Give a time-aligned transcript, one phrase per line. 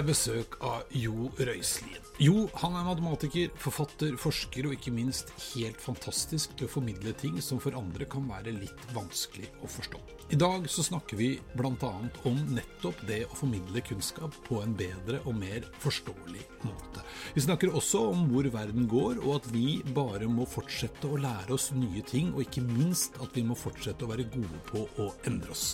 [0.00, 2.09] Jeg besøk av Jo Røiselien.
[2.20, 7.38] Jo, han er matematiker, forfatter, forsker og ikke minst helt fantastisk til å formidle ting
[7.40, 10.02] som for andre kan være litt vanskelig å forstå.
[10.30, 11.88] I dag så snakker vi bl.a.
[12.28, 17.02] om nettopp det å formidle kunnskap på en bedre og mer forståelig måte.
[17.34, 21.56] Vi snakker også om hvor verden går, og at vi bare må fortsette å lære
[21.56, 25.08] oss nye ting, og ikke minst at vi må fortsette å være gode på å
[25.26, 25.72] endre oss.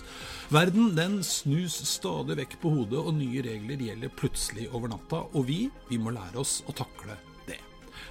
[0.55, 5.51] Verden den snus stadig vekk på hodet, og nye regler gjelder plutselig over natta, og
[5.51, 7.59] vi, vi må lære oss å takle det.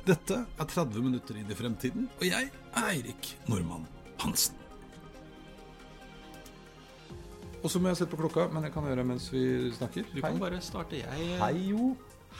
[0.05, 3.87] Dette er 30 minutter inn i fremtiden, og jeg er Eirik Normann
[4.21, 4.53] Hansen.
[7.65, 9.41] Og så må jeg sette på klokka, men jeg kan gjøre det mens vi
[9.73, 10.05] snakker.
[10.13, 10.99] Du kan bare starte.
[11.01, 11.95] Jeg Hei, Jo.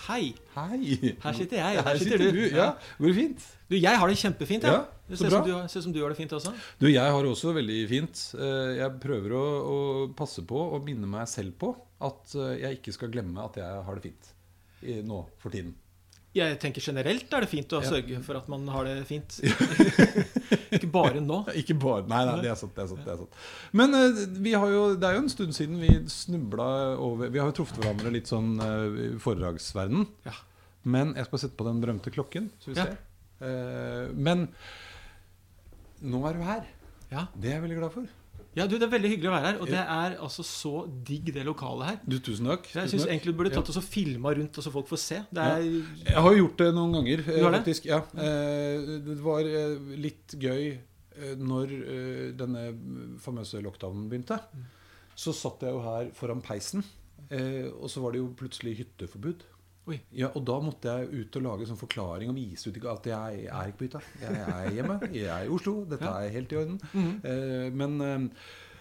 [0.06, 0.34] Hei.
[0.54, 1.16] Hei.
[1.24, 2.42] Her sitter jeg, her, Her sitter du.
[2.52, 2.66] Ja,
[3.00, 3.46] Går det fint?
[3.72, 4.74] Du, jeg har det kjempefint, Ja.
[4.76, 5.40] Ja, det ser bra.
[5.40, 6.52] ut som, du har- ser som du har det fint også.
[6.78, 8.24] Du, jeg har det også veldig fint.
[8.36, 12.80] Eh, Jeg prøver å, å passe på og minne meg selv på at eh, jeg
[12.82, 14.35] ikke skal glemme at jeg har det fint
[14.84, 15.74] i, nå for tiden.
[16.36, 17.88] Jeg tenker generelt er det fint å Ja.
[17.94, 19.38] sørge for at man har det fint.
[20.76, 21.38] Ikke bare nå.
[21.62, 22.74] Ikke bare Nei, nei, det er sant.
[22.76, 23.38] Det er sant, det er sant.
[23.72, 26.68] Men eh, vi har jo, det er jo en stund siden vi snubla
[27.00, 30.10] over Vi har jo truffet hverandre litt sånn eh, i foredragsverdenen.
[30.28, 30.36] Ja.
[30.84, 32.90] Men jeg skal sette på den berømte klokken, så vi Ja.
[32.90, 33.00] ser.
[33.40, 34.50] Eh, men
[36.04, 36.68] nå er du her.
[37.16, 37.28] Ja.
[37.34, 38.12] Det er jeg veldig glad for.
[38.56, 39.58] Ja, du, det er veldig hyggelig å være her.
[39.62, 40.72] Og det er altså så
[41.08, 41.98] digg, det lokalet her.
[42.08, 42.70] Du, tusen takk.
[42.72, 45.18] Jeg syns egentlig du burde tatt oss og filma rundt, og så folk får se.
[45.36, 45.66] Det er,
[46.08, 47.62] Jeg har jo gjort det noen ganger, Du har det?
[47.64, 47.90] faktisk.
[47.92, 48.00] Ja.
[48.16, 49.76] Eh, Det var eh,
[50.08, 52.66] litt gøy eh, når eh, denne
[53.24, 54.40] famøse lockdownen begynte.
[54.56, 54.64] Mm.
[55.16, 56.84] Så satt jeg jo her foran peisen,
[57.30, 59.44] eh, og så var det jo plutselig hytteforbud.
[59.88, 60.00] Oi.
[60.18, 63.44] Ja, Og da måtte jeg ut og lage sånn forklaring og vise ut at jeg
[63.46, 64.02] er ikke på hytta.
[64.22, 64.96] Jeg er hjemme.
[65.14, 65.76] Jeg er i Oslo.
[65.86, 66.80] Dette er helt i orden.
[66.94, 67.12] Mhm.
[67.24, 68.32] Eh, Men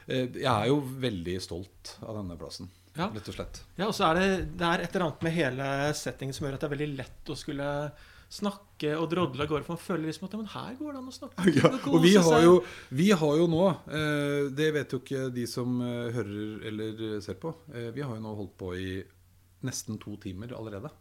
[0.09, 3.09] eh, jeg er jo veldig stolt av denne plassen, Ja.
[3.13, 3.63] rett og slett.
[3.77, 6.55] Ja, og så er det, det er et eller annet med hele settingen som gjør
[6.55, 7.69] at det er veldig lett å skulle
[8.35, 9.65] snakke og drodle av gårde.
[9.65, 11.45] For man føler liksom at ja, men her går det an å snakke.
[11.61, 12.55] Ja, og vi har, jo,
[12.91, 17.37] vi har jo nå eh, Det vet jo ikke de som eh, hører eller ser
[17.41, 17.53] på.
[17.75, 18.89] Eh, vi har jo nå holdt på i
[19.67, 20.93] nesten to timer allerede.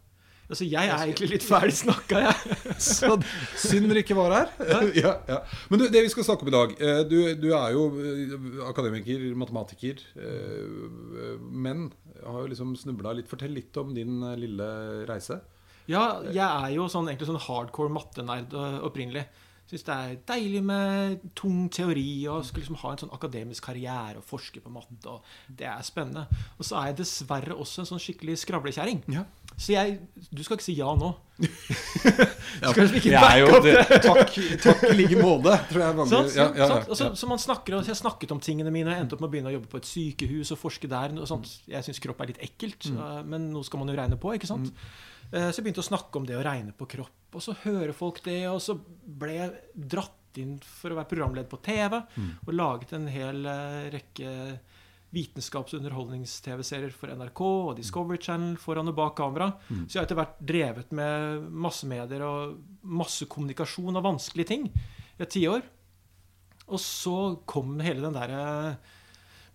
[0.44, 2.56] Altså, jeg er egentlig litt ferdig snakka, jeg.
[2.84, 3.14] Så
[3.62, 4.50] synd dere ikke var her.
[5.04, 5.38] ja, ja.
[5.70, 8.34] Men du, det vi skal snakke om i dag eh, Du, du er jo eh,
[8.68, 10.02] akademiker, matematiker.
[10.20, 11.86] eh, Men
[12.20, 13.30] har jo liksom snubla litt.
[13.30, 14.68] Fortell litt om din lille
[15.08, 15.40] reise.
[15.88, 18.52] Ja, jeg er jo sånn, egentlig sånn hardcore mattenerd
[18.84, 19.24] opprinnelig.
[19.64, 24.18] Syns det er deilig med tung teori og skal liksom ha en sånn akademisk karriere
[24.20, 25.08] og forske på matte.
[25.08, 26.26] og Det er spennende.
[26.58, 29.00] Og så er jeg dessverre også en sånn skikkelig skravlekjerring.
[29.08, 29.24] Ja.
[29.56, 30.00] Så jeg
[30.34, 31.14] Du skal ikke si ja nå.
[31.38, 34.02] Du Skal liksom ikke backe opp det.
[34.04, 34.34] Takk,
[34.66, 37.98] takk i like måte, tror jeg mange ja, ja, så, så man snakker, og jeg
[37.98, 38.92] snakket om tingene mine.
[38.94, 41.16] Jeg endte opp med å begynne å jobbe på et sykehus og forske der.
[41.18, 41.50] Og sånt.
[41.70, 43.26] Jeg syns kropp er litt ekkelt, Mm.
[43.32, 44.34] men noe skal man jo regne på.
[44.36, 44.68] ikke sant?
[44.70, 44.94] Mm.
[45.34, 48.22] Så jeg begynte å snakke om det å regne på kropp, og så hører folk
[48.24, 48.40] det.
[48.50, 52.30] Og så ble jeg dratt inn for å være programleder på TV Mm.
[52.46, 54.58] og laget en hel uh, rekke
[55.14, 59.52] vitenskaps- og underholdnings-TV-serier for NRK og Discovery Channel foran og bak kamera.
[59.68, 59.84] Mm.
[59.86, 65.22] Så jeg har etter hvert drevet med massemedier og masse kommunikasjon av vanskelige ting i
[65.22, 65.62] et tiår.
[66.66, 68.76] Og så kom hele den derre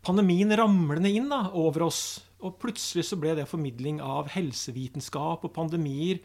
[0.05, 2.21] pandemien ramlende inn da, over oss.
[2.39, 6.21] Og plutselig så ble det formidling av helsevitenskap og pandemier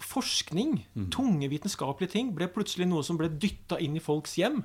[0.00, 0.78] Forskning,
[1.12, 4.62] tunge vitenskapelige ting, ble plutselig noe som ble dytta inn i folks hjem.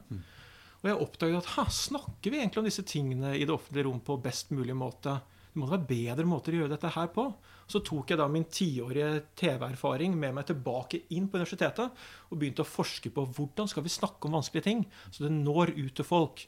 [0.81, 4.03] Og jeg oppdaget at ha, snakker vi egentlig om disse tingene i det offentlige rom
[4.05, 5.15] på best mulig måte?
[5.55, 7.23] Det må være bedre måter å gjøre dette her på.
[7.65, 12.65] Så tok jeg da min tiårige TV-erfaring med meg tilbake inn på universitetet og begynte
[12.65, 16.05] å forske på hvordan skal vi snakke om vanskelige ting, så det når ut til
[16.05, 16.43] folk.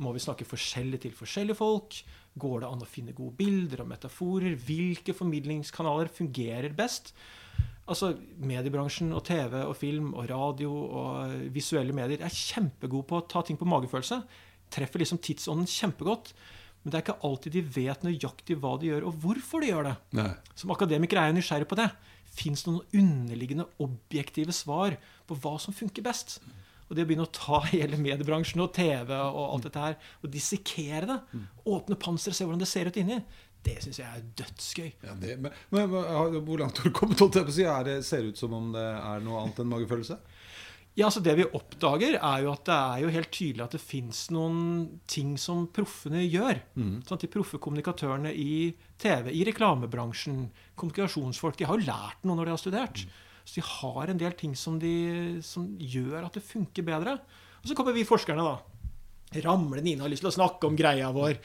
[0.00, 1.98] Må vi snakke forskjellig til forskjellige folk?
[2.38, 4.54] Går det an å finne gode bilder og metaforer?
[4.54, 7.10] Hvilke formidlingskanaler fungerer best?
[7.90, 8.12] Altså,
[8.46, 13.42] Mediebransjen og TV og film og radio og visuelle medier er kjempegode på å ta
[13.46, 14.20] ting på magefølelse.
[14.70, 16.32] Treffer liksom tidsånden kjempegodt.
[16.80, 19.90] Men det er ikke alltid de vet nøyaktig hva de gjør, og hvorfor de gjør
[19.90, 19.96] det.
[20.16, 20.30] Nei.
[20.56, 21.90] Som akademiker er jeg nysgjerrig på det.
[22.30, 24.96] Fins det noen underliggende objektive svar
[25.28, 26.38] på hva som funker best?
[26.88, 30.32] Og det å begynne å ta hele mediebransjen og TV og alt dette her, og
[30.32, 31.18] dissekere det,
[31.68, 33.20] åpne panseret, se hvordan det ser ut inni,
[33.66, 34.90] det syns jeg er dødsgøy.
[35.04, 37.20] Ja, det, men, men hvor langt har du kommet?
[37.20, 37.66] holdt jeg på å si?
[37.68, 40.16] Er det, ser det ut som om det er noe annet enn magefølelse?
[40.98, 43.80] Ja, altså Det vi oppdager, er jo at det er jo helt tydelig at det
[43.82, 44.62] fins noen
[45.08, 46.58] ting som proffene gjør.
[47.06, 52.50] Sånn, de proffe kommunikatørene i TV, i reklamebransjen, kommunikasjonsfolk, de har jo lært noe når
[52.50, 53.04] de har studert.
[53.46, 57.16] Så de har en del ting som, de, som gjør at det funker bedre.
[57.62, 59.40] Og så kommer vi forskerne, da.
[59.46, 61.38] Ramlende inn og har lyst til å snakke om greia vår.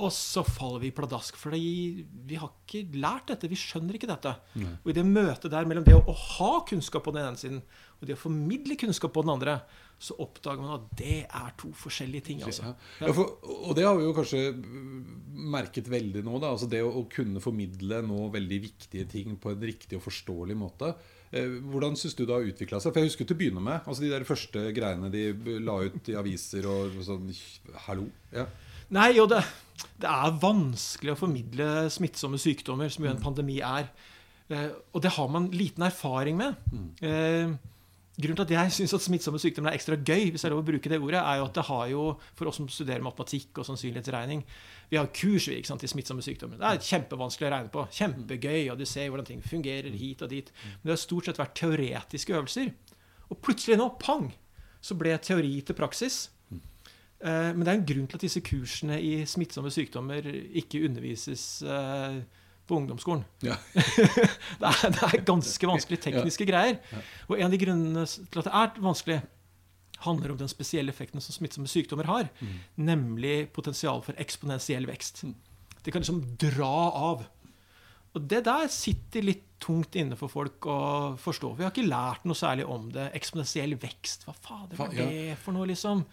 [0.00, 3.50] Og så faller vi pladask, for vi har ikke lært dette.
[3.50, 4.32] Vi skjønner ikke dette.
[4.80, 7.62] Og i det møtet der mellom det å, å ha kunnskap på den ene siden
[8.00, 9.58] og det å formidle kunnskap på den andre,
[10.00, 12.38] så oppdager man at det er to forskjellige ting.
[12.46, 12.70] altså.
[13.02, 14.40] Ja, for, og det har vi jo kanskje
[15.52, 16.38] merket veldig nå.
[16.40, 20.06] da, altså Det å, å kunne formidle nå veldig viktige ting på en riktig og
[20.06, 20.94] forståelig måte.
[21.28, 22.94] Eh, hvordan syns du det har utvikla seg?
[22.94, 26.08] For jeg husker til å begynne med altså de der første greiene de la ut
[26.08, 27.28] i aviser og sånn
[27.84, 28.08] Hallo?
[28.32, 28.48] Ja.
[28.94, 29.42] Nei, og det,
[30.02, 33.90] det er vanskelig å formidle smittsomme sykdommer, som jo en pandemi er.
[34.50, 36.56] Eh, og det har man liten erfaring med.
[37.06, 37.52] Eh,
[38.20, 40.64] grunnen til at jeg syns at smittsomme sykdommer er ekstra gøy, hvis jeg er lov
[40.64, 42.02] å bruke det ordet, er jo at det har jo,
[42.36, 44.42] for oss som studerer matematikk og sannsynlighetsregning
[44.90, 46.58] Vi har kurs ikke sant, i smittsomme sykdommer.
[46.58, 47.86] Det er kjempevanskelig å regne på.
[47.94, 50.50] Kjempegøy, og du ser hvordan ting fungerer hit og dit.
[50.66, 52.74] Men det har stort sett vært teoretiske øvelser.
[53.30, 54.32] Og plutselig nå, pang,
[54.82, 56.24] så ble teori til praksis.
[57.20, 60.24] Eh, Men det er en grunn til at disse kursene i smittsomme sykdommer
[60.56, 62.20] ikke undervises eh,
[62.70, 63.24] på ungdomsskolen.
[63.44, 63.56] Ja.
[64.60, 66.78] Det er, det er ganske vanskelige tekniske greier.
[67.28, 69.18] Og en av de grunnene til at det er vanskelig,
[70.00, 72.28] handler om den spesielle effekten som smittsomme sykdommer har.
[72.80, 75.24] Nemlig potensial for eksponentiell vekst.
[75.84, 76.70] Det kan liksom dra
[77.10, 77.26] av.
[78.16, 80.78] Og det der sitter litt tungt inne for folk å
[81.20, 81.52] forstå.
[81.58, 83.10] Vi har ikke lært noe særlig om det.
[83.18, 86.06] Eksponentiell vekst, hva fader var det for noe, liksom?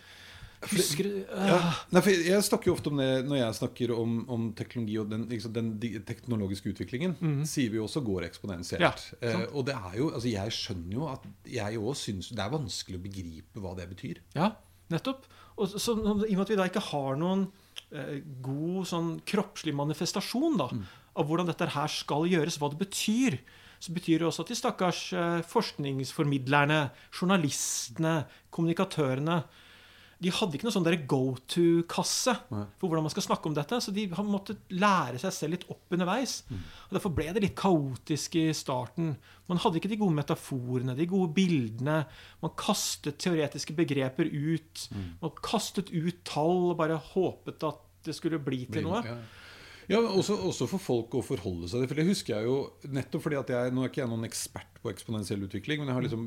[0.65, 1.57] Husker du Ja.
[1.93, 5.27] Nei, jeg snakker jo ofte om det når jeg snakker om, om teknologi og den,
[5.29, 5.69] liksom, den
[6.07, 7.13] teknologiske utviklingen.
[7.45, 8.81] Sier vi også går eksponentielt.
[8.81, 12.41] Ja, eh, og det er jo, altså jeg skjønner jo at jeg òg syns det
[12.41, 14.23] er vanskelig å begripe hva det betyr.
[14.37, 14.55] Ja,
[14.93, 15.29] nettopp.
[15.57, 17.47] Og så, I og med at vi da ikke har noen
[17.91, 20.71] eh, god sånn kroppslig manifestasjon da,
[21.17, 23.39] av hvordan dette her skal gjøres, hva det betyr,
[23.77, 26.81] så betyr det også at de stakkars eh, forskningsformidlerne,
[27.13, 29.41] journalistene, kommunikatørene
[30.17, 33.77] de hadde ikke noe sånn go to-kasse for hvordan man skal snakke om dette.
[33.83, 36.39] Så de har måttet lære seg selv litt opp underveis.
[36.87, 39.13] Og Derfor ble det litt kaotisk i starten.
[39.47, 41.99] Man hadde ikke de gode metaforene, de gode bildene.
[42.41, 44.87] Man kastet teoretiske begreper ut.
[45.21, 49.03] Man kastet ut tall og bare håpet at det skulle bli til noe.
[49.05, 49.19] Ja.
[49.87, 51.87] Ja, også, også for folk å forholde seg til.
[51.91, 52.55] For det husker jeg jo
[52.91, 55.97] nettopp fordi at jeg Nå er ikke jeg noen ekspert på eksponentiell utvikling, men jeg
[55.97, 56.25] har liksom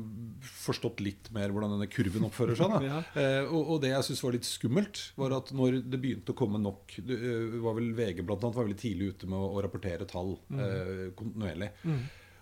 [0.63, 2.73] forstått litt mer hvordan denne kurven oppfører seg.
[2.73, 2.79] Da.
[2.91, 3.01] Ja.
[3.21, 6.39] eh, og, og det jeg syns var litt skummelt, var at når det begynte å
[6.41, 9.51] komme nok det eh, var vel VG blant annet var veldig tidlig ute med å,
[9.53, 11.69] å rapportere tall eh, kontinuerlig.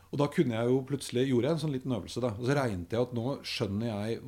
[0.10, 2.22] Og da kunne jeg jo plutselig gjorde jeg en sånn liten øvelse.
[2.24, 4.22] da, og Så regnet jeg at nå skjønner jeg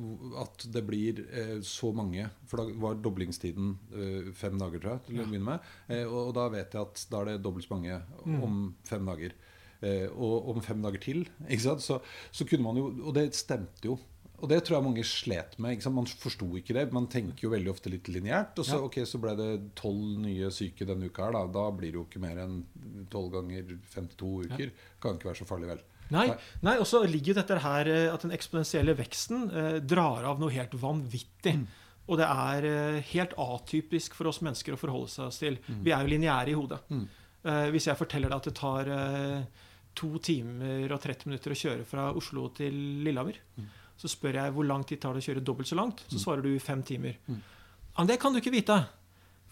[0.44, 5.04] at det blir eh, så mange For da var doblingstiden eh, fem dager, tror jeg,
[5.08, 5.72] til å begynne med.
[5.88, 7.98] Eh, og, og da vet jeg at da er det dobbelt så mange
[8.46, 9.34] om fem dager.
[9.82, 11.24] Eh, og om fem dager til.
[11.48, 11.98] ikke sant, så,
[12.30, 13.98] så kunne man jo Og det stemte jo.
[14.42, 15.84] Og det tror jeg mange slet med.
[15.94, 16.88] Man forsto ikke det.
[16.94, 18.58] Man tenker jo veldig ofte litt lineært.
[18.58, 18.82] Og så, Ja.
[18.88, 21.36] ok, så ble det tolv nye syke denne uka her.
[21.36, 22.64] Da, da blir det jo ikke mer enn
[23.12, 23.62] tolv ganger
[23.94, 24.72] 52 uker.
[25.00, 25.82] Kan ikke være så farlig, vel.
[26.12, 26.26] Nei,
[26.60, 30.42] nei og så ligger jo dette her eh, at den eksponentielle veksten eh, drar av
[30.42, 31.54] noe helt vanvittig.
[32.10, 35.58] Og det er eh, helt atypisk for oss mennesker å forholde seg til.
[35.86, 36.82] Vi er jo lineære i hodet.
[36.90, 39.44] Eh, hvis jeg forteller deg at det tar eh,
[39.94, 42.74] to timer og 30 minutter å kjøre fra Oslo til
[43.06, 43.38] Lillehammer,
[43.96, 46.42] så spør jeg hvor lang tid tar det å kjøre dobbelt så langt, så svarer
[46.42, 47.18] du fem timer.
[47.28, 48.80] Ja, men det kan du ikke vite.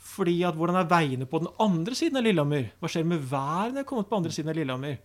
[0.00, 2.70] Fordi at hvordan er veiene på den andre siden av Lillehammer?
[2.80, 4.98] Hva skjer med været når jeg er kommet på andre siden av Lillehammer?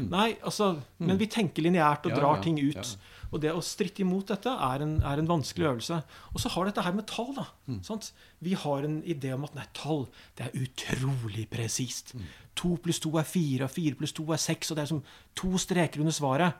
[0.00, 2.76] Nei, altså, Men vi tenker lineært og Ja, drar ja, ting ut.
[2.76, 3.16] ja.
[3.30, 6.00] Og det å stritte imot dette er en, er en vanskelig øvelse.
[6.34, 7.30] Og så har dette her med tall.
[7.36, 7.44] da,
[7.86, 8.10] sant?
[8.42, 12.14] Vi har en idé om at nei, tall det er utrolig presist.
[12.58, 14.70] To pluss to er fire, og fire pluss to er seks.
[14.72, 15.02] Og det er som
[15.38, 16.54] to streker under svaret.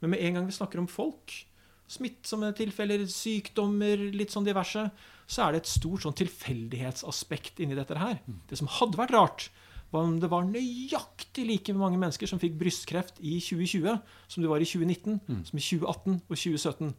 [0.00, 1.32] Men med en gang vi snakker om folk,
[1.90, 4.84] smittsomme tilfeller, sykdommer, litt sånn diverse,
[5.30, 8.20] så er det et stort sånn tilfeldighetsaspekt inni dette her.
[8.50, 9.48] Det som hadde vært rart,
[9.90, 13.96] var om det var nøyaktig like mange mennesker som fikk brystkreft i 2020
[14.30, 15.16] som det var i 2019,
[15.48, 16.92] som i 2018 og 2017.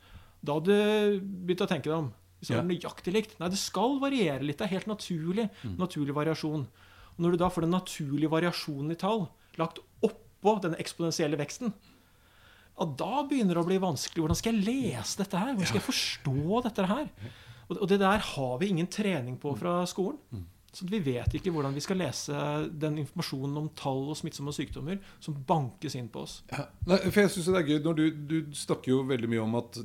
[0.44, 2.10] Da hadde du begynt å tenke deg om.
[2.42, 2.62] Hvis det Ja.
[2.64, 3.40] er nøyaktig likt.
[3.40, 4.58] Nei, det skal variere litt.
[4.58, 5.50] Det er helt naturlig.
[5.64, 5.78] Mm.
[5.78, 6.66] Naturlig variasjon.
[6.66, 11.72] Og når du da får den naturlige variasjonen i tall lagt oppå den eksponentielle veksten,
[12.82, 14.24] ja, da begynner det å bli vanskelig.
[14.24, 15.54] Hvordan skal jeg lese dette her?
[15.54, 17.12] Hvordan skal jeg forstå dette her?
[17.70, 20.44] Og og det der har vi ingen trening på fra skolen.
[20.72, 22.34] Så vi vet ikke hvordan vi skal lese
[22.80, 26.38] den informasjonen om tall og smittsomme sykdommer som bankes inn på oss.
[26.52, 26.70] Ja.
[26.88, 29.58] Nei, for jeg synes det er gøy når du, du snakker jo veldig mye om
[29.60, 29.82] at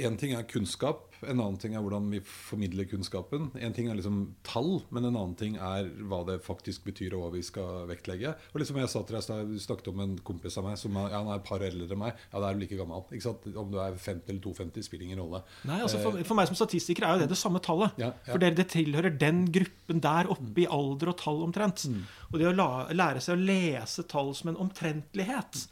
[0.00, 3.50] én ting er kunnskap, en annen ting er hvordan vi formidler kunnskapen.
[3.54, 7.26] En ting er liksom tall, men en annen ting er hva det faktisk betyr, og
[7.26, 8.34] hva vi skal vektlegge.
[8.52, 11.10] Og liksom jeg sa til deg, Du snakket om en kompis av meg som er,
[11.12, 12.24] ja, han er et par eldre enn meg.
[12.32, 13.04] Ja, da er du like gammel.
[13.10, 13.46] Ikke sant?
[13.50, 15.44] Om du er 50 eller 250, spiller ingen rolle.
[15.68, 17.94] Nei, altså for, for meg som statistiker er jo det det samme tallet.
[18.00, 18.32] Ja, ja.
[18.32, 21.86] For dere, det tilhører den gruppen der oppe i alder og tall omtrent.
[22.32, 25.64] Og det å la, lære seg å lese tall som en omtrentlighet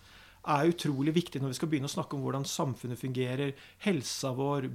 [0.42, 4.66] er utrolig viktig når vi skal begynne å snakke om hvordan samfunnet fungerer, helsa vår,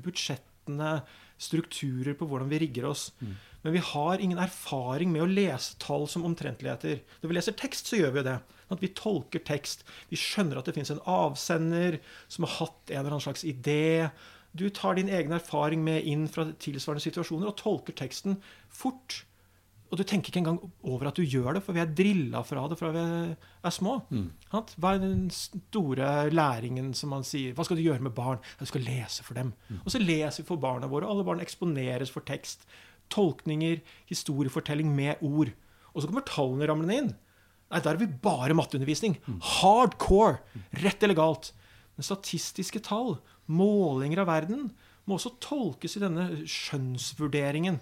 [0.68, 1.02] budsjettene,
[1.38, 3.12] strukturer på hvordan vi rigger oss.
[3.64, 7.04] Men vi har ingen erfaring med å lese tall som omtrentligheter.
[7.22, 8.40] Når vi leser tekst, så gjør vi det.
[8.70, 9.86] At vi tolker tekst.
[10.10, 14.10] Vi skjønner at det fins en avsender som har hatt en eller annen slags idé.
[14.58, 19.24] Du tar din egen erfaring med inn fra tilsvarende situasjoner og tolker teksten fort.
[19.88, 22.66] Og du tenker ikke engang over at du gjør det, for vi er drilla fra
[22.68, 23.94] det fra vi er små.
[24.12, 24.26] Mm.
[24.52, 27.54] Hva er den store læringen som man sier?
[27.56, 28.42] Hva skal du gjøre med barn?
[28.60, 29.54] Du skal lese for dem.
[29.84, 31.08] Og så leser vi for barna våre.
[31.08, 32.68] Alle barn eksponeres for tekst.
[33.14, 33.80] Tolkninger,
[34.12, 35.54] historiefortelling med ord.
[35.94, 37.14] Og så kommer tallene ramlende inn.
[37.72, 39.16] Nei, der er vi bare matteundervisning.
[39.60, 40.42] Hardcore.
[40.84, 41.54] Rett eller galt.
[41.96, 43.16] Men statistiske tall,
[43.48, 44.68] målinger av verden,
[45.08, 47.80] må også tolkes i denne skjønnsvurderingen.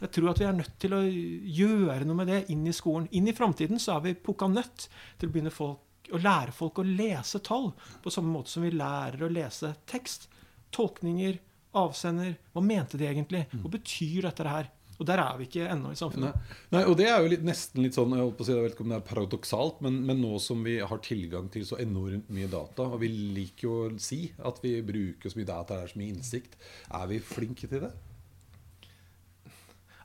[0.00, 3.08] Jeg tror at vi er nødt til å gjøre noe med det inn i skolen.
[3.16, 4.88] Inn i framtiden så er vi pukka nødt
[5.20, 7.70] til å begynne folk, å lære folk å lese tall
[8.02, 10.28] på samme måte som vi lærer å lese tekst.
[10.74, 11.38] Tolkninger,
[11.76, 12.36] avsender.
[12.54, 13.46] Hva mente de egentlig?
[13.52, 14.70] Hva betyr dette her?
[15.00, 15.98] Og der er vi ikke ennå i Nei.
[15.98, 16.50] samfunnet.
[16.74, 18.66] Nei, og det er jo litt, nesten litt sånn Jeg holdt på å si, jeg
[18.66, 21.78] vet ikke om det er paradoksalt, men, men nå som vi har tilgang til så
[21.80, 25.78] enormt mye data, og vi liker jo å si at vi bruker så mye data,
[25.78, 26.58] det er så mye innsikt,
[27.00, 27.94] er vi flinke til det?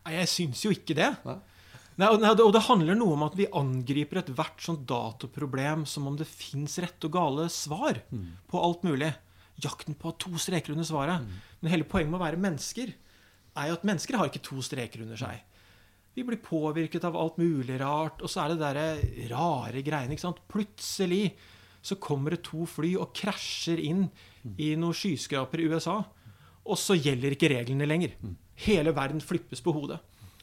[0.06, 1.12] Nei, jeg syns jo ikke det.
[1.26, 1.38] Nei?
[1.96, 6.18] Nei, og, og det handler noe om at vi angriper ethvert sånt dataproblem som om
[6.20, 8.02] det fins rette og gale svar
[8.52, 9.14] på alt mulig.
[9.64, 11.24] Jakten på to streker under svaret.
[11.62, 12.92] Men hele poenget med å være mennesker
[13.56, 15.40] er jo at mennesker har ikke to streker under seg.
[16.16, 20.16] Vi blir påvirket av alt mulig rart, og så er det der rare greiene.
[20.16, 20.44] ikke sant?
[20.52, 21.34] Plutselig
[21.86, 24.08] så kommer det to fly og krasjer inn
[24.60, 26.02] i noen skyskraper i USA.
[26.66, 28.16] Og så gjelder ikke reglene lenger.
[28.64, 30.00] Hele verden flippes på hodet.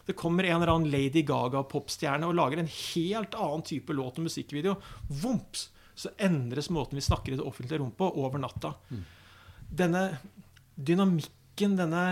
[0.06, 4.26] Det kommer en eller annen Lady Gaga-popstjerne og lager en helt annen type låt og
[4.26, 4.74] musikkvideo.
[5.22, 5.68] Vomps!
[5.94, 8.72] Så endres måten vi snakker i det offentlige rom på over natta.
[9.68, 10.06] Denne
[10.74, 12.04] dynamikken, denne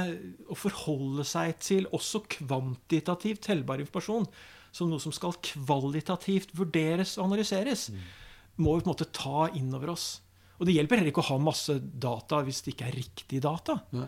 [0.53, 4.29] å forholde seg til også kvantitativt tellbar informasjon,
[4.71, 7.89] som noe som skal kvalitativt vurderes og analyseres,
[8.61, 10.21] må vi på en måte ta inn over oss.
[10.61, 13.81] Og det hjelper heller ikke å ha masse data hvis det ikke er riktig data.
[13.97, 14.07] Nei.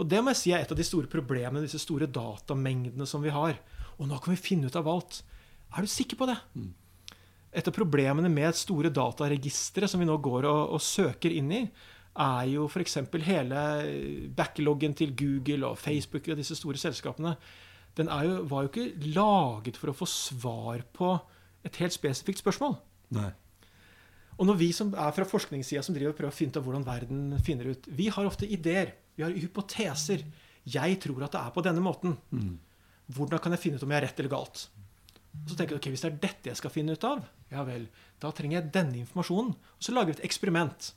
[0.00, 3.24] Og det må jeg si er et av de store problemene, disse store datamengdene som
[3.24, 3.58] vi har.
[3.98, 5.20] Og nå kan vi finne ut av alt.
[5.72, 6.38] Er du sikker på det?
[7.52, 11.66] Et av problemene med store dataregistre som vi nå går og, og søker inn i,
[12.12, 12.98] er jo f.eks.
[13.24, 13.60] hele
[14.36, 17.36] backloggen til Google og Facebook og disse store selskapene.
[17.96, 21.14] Den er jo, var jo ikke laget for å få svar på
[21.64, 22.76] et helt spesifikt spørsmål.
[23.16, 23.30] Nei.
[24.42, 26.86] Og når vi som er fra forskningssida som driver og prøver å finne ut hvordan
[26.86, 28.96] verden finner ut Vi har ofte ideer.
[29.14, 30.24] Vi har hypoteser.
[30.66, 32.16] Jeg tror at det er på denne måten.
[33.12, 34.64] Hvordan kan jeg finne ut om jeg er rett eller galt?
[35.32, 37.22] Og så tenker jeg, ok, Hvis det er dette jeg skal finne ut av,
[37.52, 37.86] ja vel,
[38.20, 39.54] da trenger jeg denne informasjonen.
[39.54, 40.90] Og så lager vi et eksperiment.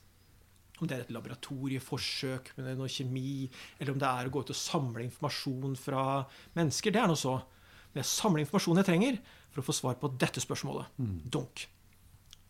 [0.76, 3.46] Om det er et laboratorieforsøk med noe kjemi,
[3.78, 6.02] eller om det er å gå ut og samle informasjon fra
[6.58, 7.38] mennesker, det er nå så.
[7.94, 9.22] Men jeg samler informasjonen jeg trenger
[9.54, 10.90] for å få svar på dette spørsmålet.
[11.32, 11.68] Dunk.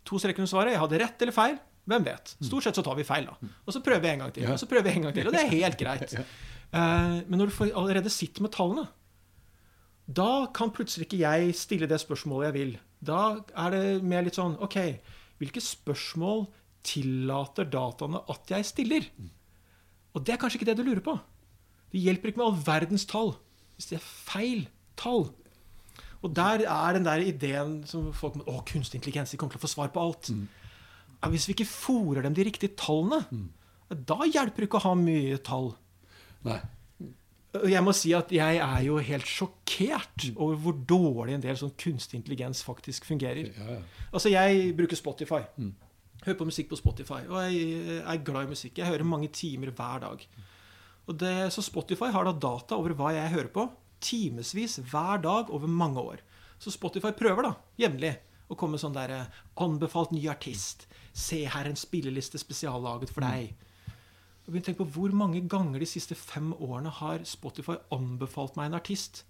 [0.06, 0.72] To streker under svaret.
[0.76, 1.56] Jeg hadde rett eller feil.
[1.86, 2.32] Hvem vet?
[2.42, 3.36] Stort sett så tar vi feil, da.
[3.66, 4.46] Og så prøver vi en gang til.
[4.50, 5.28] Og så prøver vi en gang til.
[5.30, 6.14] Og det er helt greit.
[6.18, 8.86] Eh, Men når du allerede sitter med tallene,
[10.06, 12.74] da kan plutselig ikke jeg stille det spørsmålet jeg vil.
[13.06, 13.20] Da
[13.58, 14.76] er det mer litt sånn OK,
[15.42, 16.46] hvilke spørsmål
[16.86, 19.08] tillater dataene at jeg stiller?
[20.14, 21.16] Og det er kanskje ikke det du lurer på.
[21.92, 23.34] Det hjelper ikke med all verdens tall
[23.76, 24.62] hvis det er feil
[24.96, 25.26] tall.
[26.26, 29.66] Og der er den der ideen som folk Å, kunstig intelligens, de kommer til å
[29.66, 30.32] få svar på alt.
[30.32, 33.22] Ja, hvis vi ikke fòrer dem de riktige tallene,
[33.88, 35.70] da hjelper det ikke å ha mye tall.
[36.46, 36.58] Nei.
[37.56, 41.72] Jeg må si at jeg er jo helt sjokkert over hvor dårlig en del sånn
[41.78, 43.48] kunstig intelligens faktisk fungerer.
[43.54, 44.04] Ja, ja.
[44.10, 45.40] Altså, jeg bruker Spotify.
[46.26, 47.22] Hører på musikk på Spotify.
[47.30, 48.76] Og jeg er glad i musikk.
[48.82, 50.26] Jeg hører mange timer hver dag.
[51.06, 53.66] Og det, så Spotify har da data over hva jeg hører på,
[54.00, 56.22] timevis hver dag over mange år.
[56.58, 58.16] Så Spotify prøver da, jevnlig
[58.48, 60.86] å komme med sånn der eh, 'Anbefalt ny artist'.
[61.12, 63.54] 'Se her en spilleliste spesiallaget for deg'.
[64.46, 68.56] Og begynn å tenke på Hvor mange ganger de siste fem årene har Spotify anbefalt
[68.56, 69.24] meg en artist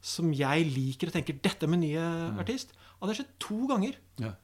[0.00, 2.04] som jeg liker og tenker 'Dette er min nye
[2.40, 2.76] artist'?
[3.00, 3.96] Og det har skjedd to ganger.
[4.20, 4.34] Ja.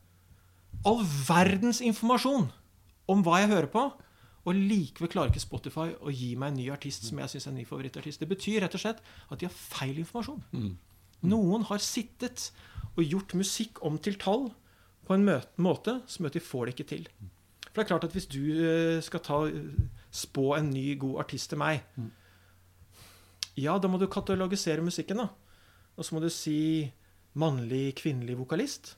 [0.84, 2.50] All verdens informasjon
[3.08, 3.92] om hva jeg hører på.
[4.46, 7.50] Og likevel klarer ikke Spotify å gi meg en ny artist som jeg synes er
[7.50, 8.20] en ny favorittartist.
[8.22, 10.42] Det betyr rett og slett at de har feil informasjon.
[11.26, 12.50] Noen har sittet
[12.96, 14.52] og gjort musikk om til tall
[15.06, 15.26] på en
[15.62, 17.08] måte som gjør at de får det ikke til.
[17.66, 21.20] For det er klart at hvis du eh, skal ta, eh, spå en ny, god
[21.26, 21.82] artist til meg
[23.56, 25.28] Ja, da må du katalogisere musikken, da.
[25.96, 26.92] Og så må du si
[27.36, 28.94] mannlig, kvinnelig vokalist.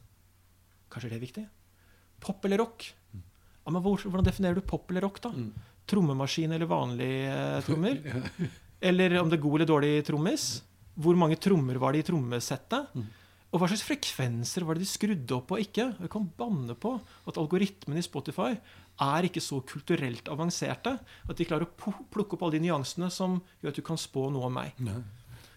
[0.90, 1.44] Kanskje det er viktig?
[2.22, 2.86] Pop eller rock?
[3.68, 5.28] Ja, men hvor, hvordan definerer du pop eller rock, da?
[5.88, 8.00] Trommemaskin eller vanlig eh, trommer?
[8.88, 10.42] Eller om det er god eller dårlig trommis?
[11.02, 12.92] Hvor mange trommer var det i trommesettet?
[13.50, 15.88] Og hva slags frekvenser var det de skrudde opp og ikke?
[15.98, 16.92] Jeg kan banne på
[17.26, 22.46] at algoritmene i Spotify er ikke så kulturelt avanserte at de klarer å plukke opp
[22.46, 24.78] alle de nyansene som gjør at du kan spå noe om meg.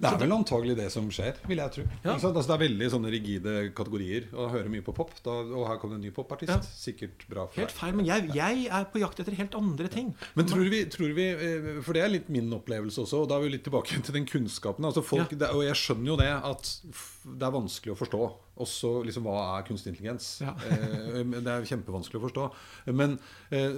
[0.01, 1.83] Det er vel antagelig det som skjer, vil jeg tro.
[2.03, 2.15] Ja.
[2.15, 4.25] Altså, det er veldig sånne rigide kategorier.
[4.33, 5.11] Og jeg hører mye på pop.
[5.25, 6.51] Da, og her kom det en ny popartist.
[6.51, 6.57] Ja.
[6.81, 10.11] Sikkert bra for Helt feil, men jeg, jeg er på jakt etter helt andre ting.
[10.35, 13.37] Men tror vi, tror vi eh, For det er litt min opplevelse også, og da
[13.37, 14.87] er vi litt tilbake til den kunnskapen.
[14.89, 15.43] Altså folk, Ja.
[15.45, 16.71] det, og jeg skjønner jo det at
[17.37, 18.21] det er vanskelig å forstå.
[18.61, 20.31] Også liksom hva er kunstig intelligens.
[20.41, 22.47] Eh, det er kjempevanskelig å forstå.
[22.97, 23.19] Men
[23.53, 23.77] eh,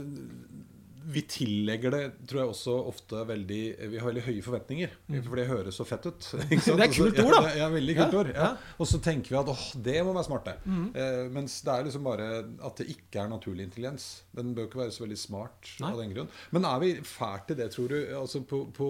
[1.12, 3.60] vi tillegger det, tror jeg også ofte veldig
[3.92, 4.94] Vi har veldig høye forventninger.
[5.26, 6.28] For det høres så fett ut.
[6.34, 6.54] Mm.
[6.80, 7.52] Det er kult ord, da.
[7.58, 8.32] Ja, er veldig kult Ja, ord.
[8.34, 8.48] Ja.
[8.54, 8.74] Mm.
[8.80, 10.78] Og så tenker vi at åh, det må være smart, det.
[11.04, 12.30] Eh, mens det er liksom bare
[12.70, 14.08] at det ikke er naturlig intelligens.
[14.36, 15.92] Den bør ikke være så veldig smart Nei.
[15.92, 16.34] av den grunn.
[16.56, 18.00] Men er vi fælt til det, tror du?
[18.18, 18.90] Altså på, på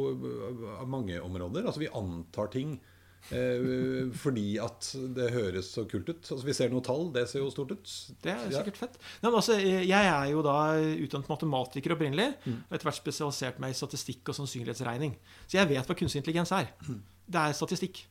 [0.90, 1.66] mange områder?
[1.66, 2.93] Altså vi antar ting eh,
[3.30, 6.22] fordi at det høres så kult ut.
[6.34, 7.94] Altså Vi ser noen tall, det ser jo stort ut.
[8.24, 8.98] Det er sikkert fett.
[9.24, 10.58] Nei, men altså, jeg er jo da
[11.06, 12.30] utdannet matematiker opprinnelig.
[12.48, 15.16] Og etter hvert spesialisert meg i statistikk og sannsynlighetsregning.
[15.48, 16.72] Så jeg vet hva kunstig intelligens er.
[16.84, 18.04] Det er statistikk.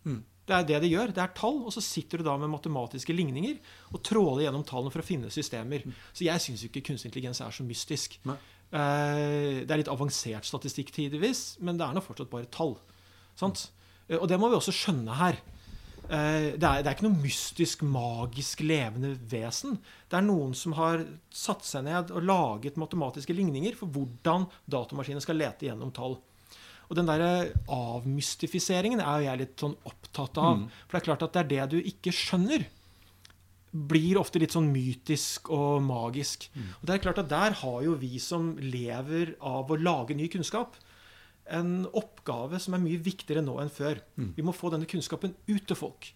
[0.43, 1.13] Det er det det gjør.
[1.15, 3.61] Det er tall, og så sitter du da med matematiske ligninger
[3.95, 5.85] og tråler gjennom tallene for å finne systemer.
[6.17, 8.19] Så jeg syns ikke kunstig intelligens er så mystisk.
[8.27, 8.35] Nei.
[8.73, 12.75] Eh, Det er litt avansert statistikk tidvis, men det er nå fortsatt bare tall.
[13.39, 13.69] Sant?
[14.12, 15.38] Eh, Og det må vi også skjønne her.
[16.12, 19.79] Eh, Det er, det er ikke noe mystisk, magisk, levende vesen.
[20.11, 25.22] Det er noen som har satt seg ned og laget matematiske ligninger for hvordan datamaskinen
[25.25, 26.18] skal lete gjennom tall.
[26.90, 30.59] Og den der avmystifiseringen er jo jeg litt sånn opptatt av.
[30.87, 32.66] For det er klart at det er det du ikke skjønner,
[33.72, 36.51] blir ofte litt sånn mytisk og magisk.
[36.83, 40.29] Og det er klart at der har jo vi som lever av å lage ny
[40.29, 40.77] kunnskap,
[41.53, 44.01] en oppgave som er mye viktigere nå enn før.
[44.37, 46.12] Vi må få denne kunnskapen ut til folk.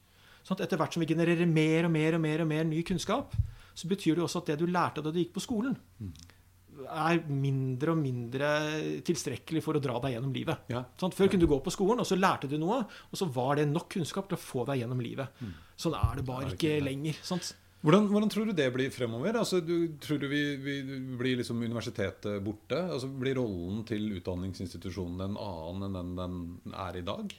[0.47, 2.83] Sånn at etter hvert som vi genererer mer og mer og mer og mer ny
[2.87, 3.35] kunnskap,
[3.77, 5.77] så betyr det også at det du lærte da du gikk på skolen,
[6.87, 8.49] er mindre og mindre
[9.07, 10.67] tilstrekkelig for å dra deg gjennom livet.
[10.73, 10.83] Ja.
[11.01, 11.17] Sant?
[11.17, 13.69] Før kunne du gå på skolen, og så lærte du noe, og så var det
[13.71, 15.41] nok kunnskap til å få deg gjennom livet.
[15.81, 17.23] Sånn er det bare Er ikke ikke lenger.
[17.27, 17.55] Sant?
[17.85, 19.37] Hvordan, hvordan tror du det blir fremover?
[19.39, 20.77] Altså, du, tror du vi, vi
[21.19, 22.79] blir liksom universitetet borte?
[22.81, 27.37] Altså, blir rollen til utdanningsinstitusjonen en annen enn den den er i dag?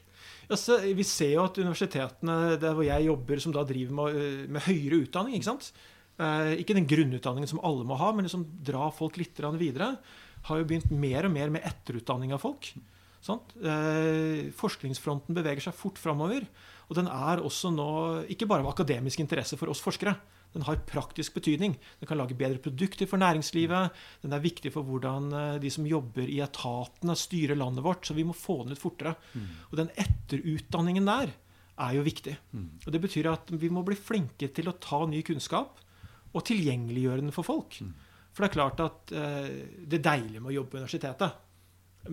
[0.48, 4.44] Altså, vi ser jo at universitetene der hvor jeg jobber, som da driver med, øh,
[4.56, 5.58] med høyere utdanning ikke?
[6.18, 9.98] Eh, ikke den grunnutdanningen som alle må ha, men liksom dra folk litt videre.
[10.48, 12.72] Har jo begynt mer og mer med etterutdanning av folk.
[13.28, 16.48] Eh, forskningsfronten beveger seg fort framover.
[16.88, 17.92] Og den er også nå
[18.32, 20.16] ikke bare av akademisk interesse for oss forskere.
[20.56, 21.76] Den har praktisk betydning.
[22.00, 23.98] Den kan lage bedre produkter for næringslivet.
[24.24, 28.08] Den er viktig for hvordan eh, de som jobber i etatene, styrer landet vårt.
[28.08, 29.18] Så vi må få den ut fortere.
[29.72, 31.36] Og den etterutdanningen der
[31.78, 32.38] er jo viktig.
[32.86, 35.84] Og det betyr at vi må bli flinke til å ta ny kunnskap
[36.34, 37.78] og tilgjengeliggjøre den for folk.
[38.34, 39.52] For det er klart at eh,
[39.90, 41.44] det deilige med å jobbe på universitetet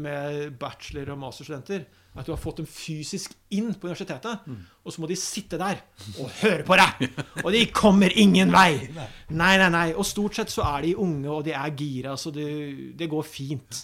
[0.00, 4.44] med bachelor- og masterstudenter, er at du har fått dem fysisk inn på universitetet,
[4.84, 5.80] og så må de sitte der
[6.22, 7.08] og høre på deg!
[7.42, 8.76] Og de kommer ingen vei!
[9.42, 9.88] Nei, nei, nei.
[9.98, 12.46] Og stort sett så er de unge, og de er gira, så det,
[12.94, 13.80] det går fint.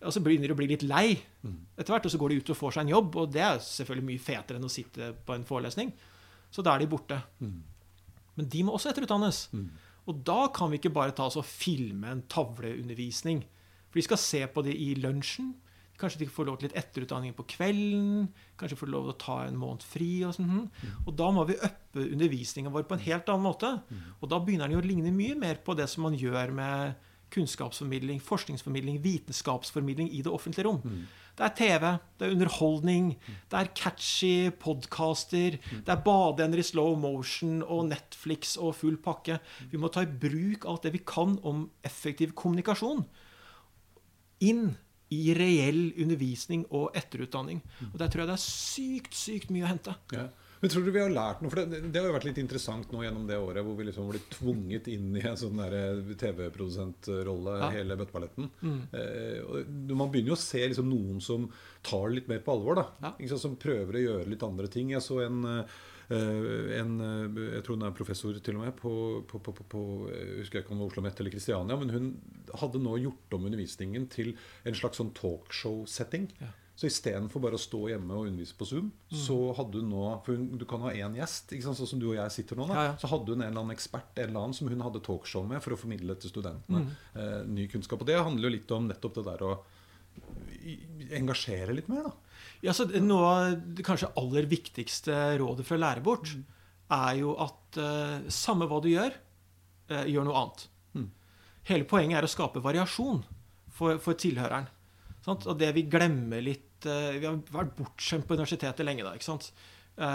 [0.00, 1.10] Og så begynner de å bli litt lei
[1.76, 3.60] etter hvert, og så går de ut og får seg en jobb, og det er
[3.60, 5.92] selvfølgelig mye fetere enn å sitte på en forelesning.
[6.50, 7.18] Så da er de borte.
[8.40, 9.42] Men de må også etterutdannes.
[10.08, 13.42] Og da kan vi ikke bare ta oss og filme en tavleundervisning.
[13.90, 15.52] For de skal se på det i lunsjen.
[16.00, 18.30] Kanskje de får lov til litt etterutdanning på kvelden.
[18.60, 20.10] Kanskje får lov til å ta en måned fri.
[20.26, 20.66] Og sånn.
[21.04, 23.74] Og da må vi uppe undervisninga vår på en helt annen måte.
[24.20, 27.06] Og da begynner den jo å ligne mye mer på det som man gjør med
[27.30, 30.80] kunnskapsformidling, forskningsformidling, vitenskapsformidling i det offentlige rom.
[31.38, 31.84] Det er TV,
[32.18, 33.12] det er underholdning,
[33.50, 39.38] det er catchy podcaster, det er badeender i slow motion og Netflix og full pakke.
[39.70, 43.06] Vi må ta i bruk alt det vi kan om effektiv kommunikasjon
[44.40, 44.70] inn
[45.10, 47.60] i reell undervisning og etterutdanning.
[47.92, 49.94] Og Der tror jeg det er sykt, sykt mye å hente.
[50.14, 50.28] Ja.
[50.60, 51.48] Men tror du vi har lært noe?
[51.48, 54.10] For det, det har jo vært litt interessant nå gjennom det året hvor vi liksom
[54.10, 57.70] ble tvunget inn i en sånn der TV-produsentrolle, Ja.
[57.70, 58.50] hele bøtteballetten.
[58.62, 58.80] Mm.
[58.92, 61.48] Eh, man begynner jo å se liksom noen som
[61.82, 62.74] tar det litt mer på alvor.
[62.76, 63.36] da Ja.
[63.38, 64.90] Som prøver å gjøre litt andre ting.
[64.90, 65.64] Jeg så en eh,
[66.10, 68.92] en, eh, jeg tror hun er professor til og med på,
[69.30, 71.76] på, på, på, jeg husker ikke om Oslo Met eller Kristiania.
[71.78, 72.08] Men hun
[72.62, 74.34] hadde nå gjort om undervisningen til
[74.66, 76.30] en slags sånn talkshow-setting.
[76.40, 76.50] Ja.
[76.80, 80.32] Så istedenfor bare å stå hjemme og undervise på Zoom, så hadde hun nå For
[80.32, 81.76] hun, du kan ha én gjest, ikke sant?
[81.76, 82.64] sånn som du og jeg sitter nå.
[82.70, 82.94] Da, Ja, ja.
[83.02, 85.60] Så hadde hun en eller annen ekspert en eller annen som hun hadde talkshow med
[85.60, 88.00] for å formidle til studentene eh, ny kunnskap.
[88.00, 89.52] Og det handler jo litt om nettopp det der å
[91.20, 92.29] engasjere litt mer, da.
[92.64, 96.32] Ja, så Noe av det kanskje aller viktigste rådet for å Lære bort
[96.90, 99.14] er jo at uh, samme hva du gjør,
[99.92, 100.64] uh, gjør noe annet.
[100.98, 101.08] Mm.
[101.70, 103.22] Hele poenget er å skape variasjon
[103.72, 104.68] for, for tilhøreren.
[105.24, 105.46] Sant?
[105.48, 109.06] Og det vi glemmer litt uh, Vi har vært bortskjemt på universitetet lenge.
[109.06, 109.52] da, ikke sant?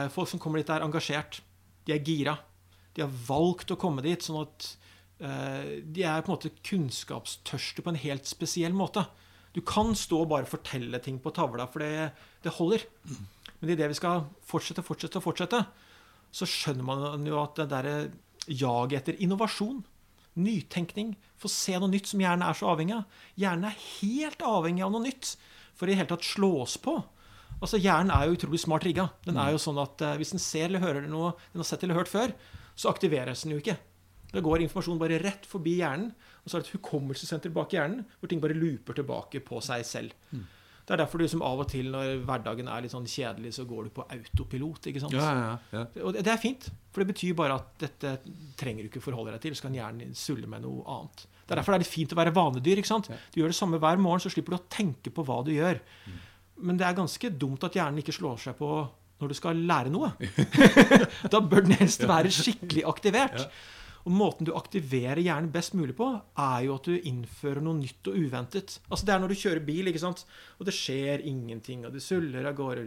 [0.10, 1.38] Folk som kommer dit, er engasjert.
[1.86, 2.31] De er gira.
[2.97, 4.23] De har valgt å komme dit.
[4.23, 4.69] sånn at
[5.19, 9.03] de er på en måte kunnskapstørste på en helt spesiell måte.
[9.56, 12.12] Du kan stå og bare fortelle ting på tavla, for det,
[12.44, 12.84] det holder.
[13.62, 15.62] Men idet vi skal fortsette, fortsette og fortsette,
[16.36, 17.96] så skjønner man jo at det derre
[18.52, 19.80] jaget etter innovasjon,
[20.36, 24.84] nytenkning, få se noe nytt som hjernen er så avhengig av Hjernen er helt avhengig
[24.84, 25.36] av noe nytt
[25.76, 26.98] for i det hele tatt slås på.
[27.62, 29.08] Altså Hjernen er jo utrolig smart rigga.
[29.24, 31.84] Den er jo sånn at uh, Hvis den ser eller hører noe den har sett
[31.88, 32.34] eller hørt før,
[32.76, 33.78] så aktiveres den jo ikke.
[34.34, 36.12] Da går informasjonen bare rett forbi hjernen,
[36.45, 39.81] og så er det et hukommelsessenter bak hjernen hvor ting bare looper tilbake på seg
[39.88, 40.13] selv.
[40.86, 43.63] Det er derfor du liksom av og til når hverdagen er litt sånn kjedelig, så
[43.65, 44.86] går du på autopilot.
[44.91, 45.15] ikke sant?
[45.17, 45.86] ja, ja.
[46.05, 48.12] Og det det er fint, for det betyr bare at dette
[48.60, 49.55] trenger du ikke forholde deg til.
[49.58, 51.25] Så kan hjernen sulle med noe annet.
[51.41, 52.81] Det er derfor det er litt fint å være vanedyr.
[52.81, 53.10] ikke sant?
[53.34, 55.81] Du gjør det samme hver morgen, så slipper du å tenke på hva du gjør.
[56.62, 58.69] Men det er ganske dumt at hjernen ikke slår seg på
[59.21, 60.12] når du skal lære noe.
[61.34, 63.47] da bør den helst være skikkelig aktivert.
[64.06, 66.06] Og måten du aktiverer hjernen best mulig på,
[66.38, 68.76] er jo at du innfører noe nytt og uventet.
[68.86, 70.26] Altså Det er når du kjører bil, ikke sant?
[70.60, 72.86] og det skjer ingenting, og du suller av gårde,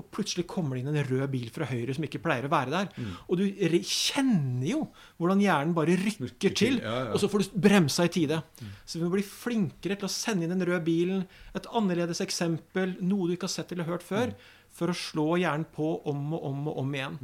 [0.00, 2.72] og plutselig kommer det inn en rød bil fra høyre som ikke pleier å være
[2.72, 2.88] der.
[3.28, 3.44] Og du
[3.84, 4.80] kjenner jo
[5.20, 7.12] hvordan hjernen bare rykker til, Ja, ja.
[7.12, 8.40] og så får du bremsa i tide.
[8.88, 12.96] Så vi må bli flinkere til å sende inn den røde bilen, et annerledes eksempel,
[13.04, 14.32] noe du ikke har sett eller hørt før,
[14.72, 17.20] for å slå hjernen på om og om og om igjen.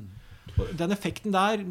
[0.79, 1.65] Den effekten der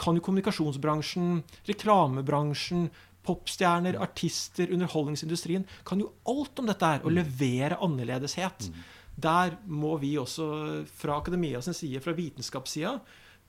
[0.00, 2.88] kan jo kommunikasjonsbransjen, reklamebransjen,
[3.24, 8.68] popstjerner, artister, underholdningsindustrien kan jo alt om dette her, Å levere annerledeshet.
[9.16, 10.46] Der må vi også
[10.90, 12.98] fra akademia sin side, fra vitenskapssida,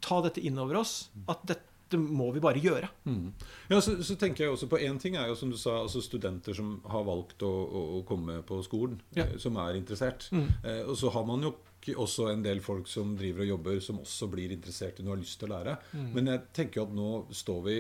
[0.06, 1.10] ta dette inn over oss.
[1.28, 2.88] At dette må vi bare gjøre.
[3.06, 3.32] Mm.
[3.70, 6.02] Ja, så, så tenker jeg også på Én ting er jo som du sa, altså
[6.04, 9.26] studenter som har valgt å, å, å komme på skolen, Ja.
[9.28, 10.30] eh, som er interessert.
[10.34, 10.48] Mm.
[10.64, 11.54] Eh, og så har man jo
[11.94, 15.18] også en del folk som driver og jobber, som også blir interessert i noe og
[15.20, 15.76] har lyst til å lære.
[15.94, 16.08] Mm.
[16.16, 17.76] Men jeg tenker at nå står vi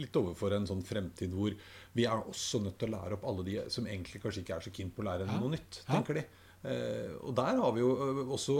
[0.00, 1.52] litt overfor en sånn fremtid hvor
[1.92, 4.64] vi er også nødt til å lære opp alle de som egentlig kanskje ikke er
[4.64, 5.40] så keen på å lære Ja.
[5.42, 5.82] noe nytt.
[5.84, 6.24] Tenker de.
[6.64, 7.90] Eh, og der har vi jo
[8.32, 8.56] også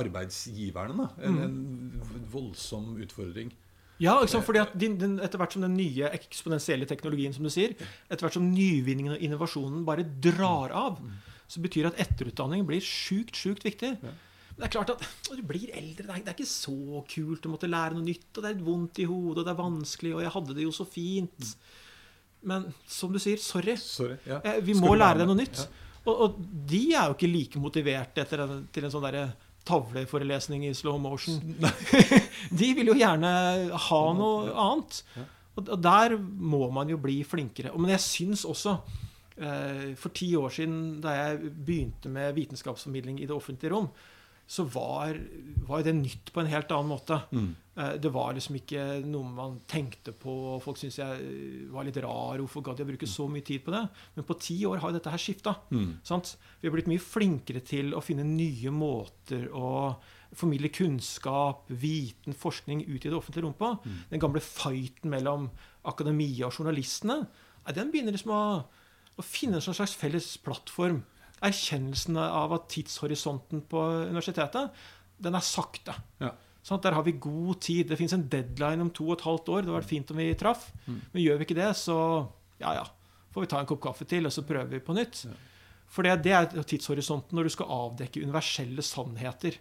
[0.00, 3.52] arbeidsgiverne da, en, en voldsom utfordring.
[4.02, 7.50] Ja, liksom, fordi at din, den, etter hvert som den nye eksponentielle teknologien, som du
[7.52, 7.72] sier,
[8.10, 10.98] etter hvert som nyvinningen og innovasjonen bare drar av,
[11.46, 13.92] så betyr det at etterutdanning blir sjukt, sjukt viktig.
[14.02, 14.14] Ja.
[14.56, 17.02] Men det er klart at når du blir eldre, det er, det er ikke så
[17.10, 19.58] kult å måtte lære noe nytt, og det er vondt i hodet, og det er
[19.60, 21.50] vanskelig, og jeg hadde det jo så fint.
[22.46, 23.76] Men som du sier, sorry.
[23.80, 24.16] Sorry.
[24.26, 24.40] Ja.
[24.40, 25.66] Eh, Vi må Skulle lære deg noe nytt.
[26.06, 29.26] Og, og de er jo ikke like motiverte etter en, til en sånn derre
[29.66, 31.40] tavleforelesning i slow motion.
[32.60, 33.32] de vil jo gjerne
[33.88, 35.00] ha noe annet.
[35.56, 37.74] Og, der må man jo bli flinkere.
[37.76, 38.78] Men jeg syns også
[39.36, 43.90] For ti år siden, da jeg begynte med vitenskapsformidling i det offentlige rom,
[44.46, 45.18] så var,
[45.66, 47.16] var det nytt på en helt annen måte.
[47.34, 47.48] Mm.
[47.76, 50.30] Eh, Det var liksom ikke noe man tenkte på.
[50.54, 52.38] og Folk syntes jeg eh, var litt rar.
[52.38, 53.82] Hvorfor gadd jeg bruke så mye tid på det?
[54.14, 55.56] Men på ti år har jo dette her skifta.
[55.74, 55.96] Mm.
[56.06, 59.96] Vi har blitt mye flinkere til å finne nye måter å
[60.36, 63.72] formidle kunnskap, viten, forskning ut i det offentlige rom på.
[64.10, 65.50] Den gamle fighten mellom
[65.86, 67.24] akademia og journalistene,
[67.74, 68.42] den begynner liksom å,
[69.16, 71.02] å finne en sånn slags felles plattform.
[71.44, 74.72] Erkjennelsen av at tidshorisonten på universitetet,
[75.22, 75.94] den er sakte.
[76.20, 76.32] Ja.
[76.66, 77.86] Sånn at der har vi god tid.
[77.88, 79.60] Det fins en deadline om to og et halvt år.
[79.62, 80.64] Det hadde vært fint om vi traff.
[80.88, 81.98] Men gjør vi ikke det, så
[82.58, 82.86] Ja ja,
[83.34, 85.26] får vi ta en kopp kaffe til, og så prøver vi på nytt.
[85.92, 89.58] For det, det er tidshorisonten når du skal avdekke universelle sannheter.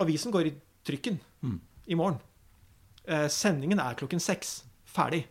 [0.00, 0.54] Avisen går i
[0.86, 1.18] trykken
[1.88, 2.20] i morgen.
[3.04, 4.60] Eh, sendingen er klokken seks.
[4.86, 5.24] Ferdig.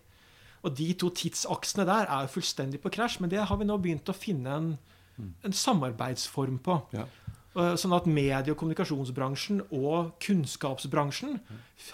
[0.64, 3.78] Og de to tidsaksene der er jo fullstendig på krasj, men det har vi nå
[3.80, 4.70] begynt å finne en,
[5.46, 6.82] en samarbeidsform på.
[6.96, 7.06] Ja.
[7.56, 11.40] Eh, Sånn at medie- og kommunikasjonsbransjen og kunnskapsbransjen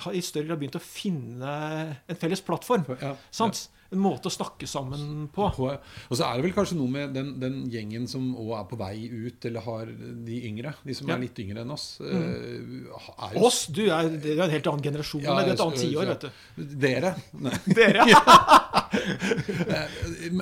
[0.03, 2.83] har i større grad begynt å finne en felles plattform.
[3.01, 3.69] Ja, Sant?
[3.93, 5.45] En måte å snakke sammen på.
[5.45, 8.79] Og så er det vel kanskje noe med den, den gjengen som òg er på
[8.81, 9.85] vei ut, eller har
[10.25, 11.15] de yngre, de som Ja.
[11.15, 11.99] er litt yngre enn oss.
[12.01, 12.89] Mm.
[12.89, 13.67] er jo- Oss?
[13.67, 15.21] Du er, er en helt annen generasjon.
[15.21, 16.15] Ja, det er et annet tiår, ja.
[16.15, 16.63] vet du.
[16.83, 17.15] Dere.
[17.77, 18.64] Dere, Eh,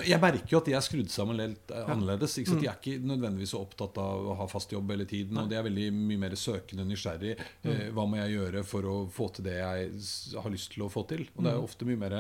[0.04, 2.36] Jeg merker jo at de er skrudd sammen litt eh, annerledes.
[2.42, 2.62] Ikke sant?
[2.64, 5.38] De er ikke nødvendigvis så opptatt av å ha fast jobb hele tiden.
[5.42, 7.34] Og de er veldig mye mer søkende nysgjerrig.
[7.64, 9.90] Eh, Hva må jeg gjøre for å få til det jeg
[10.44, 11.26] har lyst til å få til?
[11.36, 12.18] Og det er jo ofte mye mer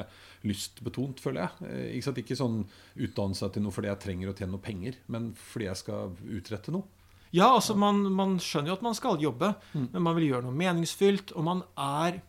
[0.47, 1.69] lystbetont, føler jeg.
[1.69, 2.23] Eh, Ikke, sant?
[2.23, 2.59] ikke sånn
[3.07, 6.13] utdanne seg til noe fordi jeg trenger å tjene noe penger, men fordi jeg skal
[6.39, 6.85] utrette noe.
[7.33, 10.53] Ja, altså man, man skjønner jo at man skal jobbe, men man vil gjøre noe
[10.53, 11.31] meningsfylt.
[11.33, 12.19] Og man er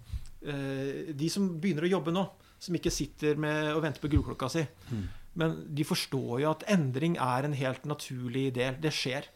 [0.40, 2.22] eh, De som begynner å jobbe nå,
[2.64, 4.64] som ikke sitter med og venter på gullklokka si,
[5.38, 8.76] men de forstår jo at endring er en helt naturlig del.
[8.80, 9.26] Det skjer.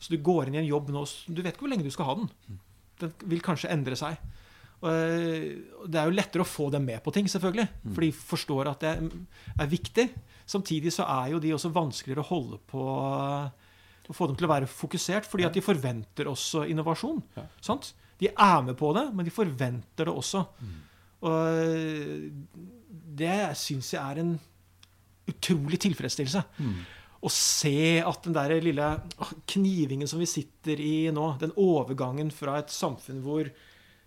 [0.00, 2.08] Så du går inn i en jobb nå Du vet ikke hvor lenge du skal
[2.08, 2.30] ha den.
[3.02, 4.16] Den vil kanskje endre seg.
[4.80, 5.58] Og eh,
[5.90, 7.66] det er jo lettere å få dem med på ting, selvfølgelig.
[7.92, 8.92] For de forstår at det
[9.60, 10.06] er viktig.
[10.48, 12.84] Samtidig så er jo de også vanskeligere å holde på
[14.10, 17.20] å få dem til å være fokusert, fordi at de forventer også innovasjon.
[17.36, 17.44] Ja.
[17.62, 17.92] Sant?
[18.20, 20.42] De er med på det, men de forventer det også.
[21.26, 22.30] Og
[23.20, 24.32] det syns jeg er en
[25.30, 26.42] utrolig tilfredsstillelse.
[27.20, 28.86] Å se at den der lille
[29.52, 33.50] knivingen som vi sitter i nå, den overgangen fra et samfunn hvor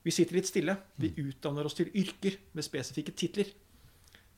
[0.03, 3.53] vi sitter litt stille, vi utdanner oss til yrker med spesifikke titler,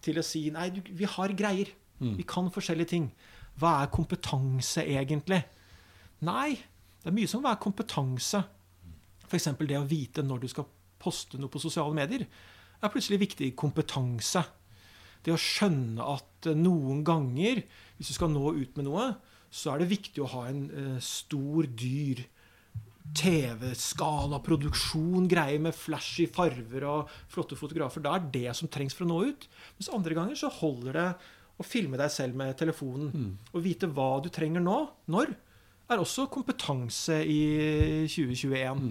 [0.05, 1.71] til å si nei, vi har greier.
[2.19, 3.07] Vi kan forskjellige ting.
[3.57, 5.39] Hva er kompetanse egentlig?
[6.27, 6.51] Nei,
[7.01, 8.43] det er mye som er kompetanse.
[9.25, 9.47] F.eks.
[9.63, 10.67] det å vite når du skal
[10.99, 12.27] poste noe på sosiale medier,
[12.81, 14.43] er plutselig viktig kompetanse.
[15.25, 17.63] Det å skjønne at eh, noen ganger,
[17.97, 19.09] hvis du skal nå ut med noe,
[19.55, 22.25] så er det viktig å ha en eh, stor, dyr
[23.15, 28.03] TV-skala, produksjon, greier med flashy farver og flotte fotografer.
[28.03, 29.47] Da er det som trengs for å nå ut.
[29.77, 31.09] Mens andre ganger så holder det
[31.61, 33.35] å filme deg selv med telefonen.
[33.53, 34.79] Og vite hva du trenger nå,
[35.13, 35.35] når,
[35.85, 37.41] er også kompetanse i
[38.09, 38.81] 2021.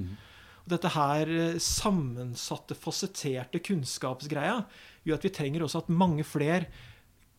[0.64, 4.62] Og dette her eh, sammensatte, fasetterte kunnskapsgreia
[5.05, 6.66] gjør at vi trenger også at mange flere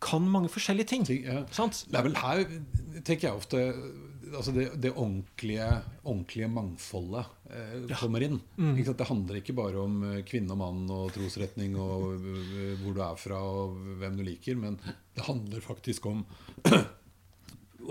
[0.06, 1.06] kan mange forskjellige ting.
[1.08, 1.40] Ting, ja.
[1.56, 1.86] Sant?
[1.90, 2.44] Det er vel her,
[3.08, 3.62] tenker jeg ofte
[4.34, 5.68] altså det, det ordentlige,
[6.04, 8.40] ordentlige mangfoldet eh, kommer inn.
[8.58, 9.00] Ikke sant?
[9.02, 13.02] Det handler ikke bare om eh, kvinne og mann og trosretning og eh, hvor du
[13.06, 14.80] er fra og hvem du liker, men
[15.16, 16.26] det handler faktisk om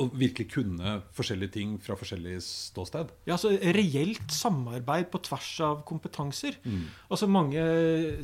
[0.00, 3.12] å virkelig kunne forskjellige ting fra forskjellig ståsted.
[3.28, 6.59] Ja, altså Reelt samarbeid på tvers av kompetanser.
[7.09, 7.62] Altså Mange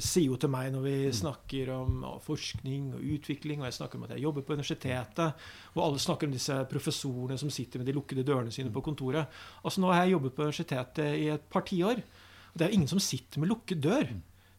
[0.03, 4.07] sier jo til meg når vi snakker om forskning og utvikling, og jeg snakker om
[4.09, 7.97] at jeg jobber på universitetet, og alle snakker om disse professorene som sitter med de
[7.97, 9.31] lukkede dørene sine på kontoret.
[9.65, 12.03] Altså Nå har jeg jobbet på universitetet i et par tiår,
[12.51, 14.09] og det er jo ingen som sitter med lukket dør.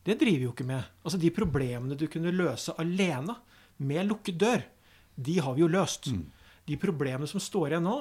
[0.02, 0.84] Det driver jo ikke med.
[1.04, 3.36] Altså De problemene du kunne løse alene
[3.82, 4.64] med lukket dør,
[5.22, 6.08] de har vi jo løst.
[6.68, 7.96] De problemene som står igjen nå,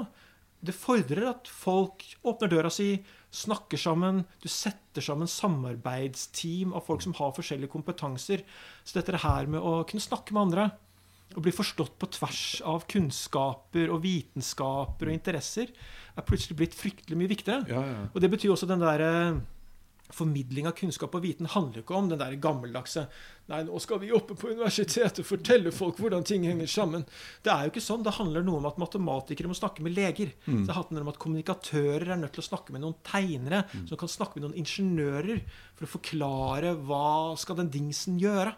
[0.61, 2.99] det fordrer at folk åpner døra si,
[3.33, 4.25] snakker sammen.
[4.42, 8.44] Du setter sammen samarbeidsteam av folk som har forskjellige kompetanser.
[8.85, 10.68] Så dette her med å kunne snakke med andre
[11.31, 15.70] og bli forstått på tvers av kunnskaper og vitenskaper og interesser,
[16.18, 17.70] er plutselig blitt fryktelig mye viktigere.
[17.70, 18.01] Ja, ja.
[18.11, 19.12] Og det betyr også den derre
[20.14, 23.07] Formidling av kunnskap og viten handler ikke om den der gammeldagse
[23.51, 27.03] Nei, nå skal vi oppe på universitetet og fortelle folk hvordan ting henger sammen.
[27.42, 28.05] Det er jo ikke sånn.
[28.07, 30.31] Det handler noe om at matematikere må snakke med leger.
[30.46, 34.12] Det handler om at kommunikatører er nødt til å snakke med noen tegnere, som kan
[34.12, 35.42] snakke med noen ingeniører
[35.75, 38.55] for å forklare hva skal den dingsen gjøre.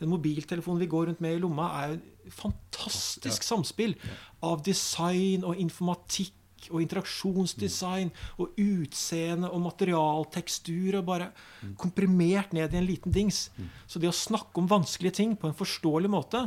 [0.00, 3.94] Den mobiltelefonen vi går rundt med i lomma, er jo et fantastisk samspill
[4.42, 6.34] av design og informatikk
[6.70, 11.30] og interaksjonsdesign og utseende og materialtekstur og bare
[11.80, 13.48] komprimert ned i en liten dings.
[13.86, 16.46] Så det å snakke om vanskelige ting på en forståelig måte